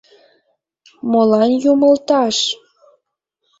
[1.11, 2.37] Молан юмылташ?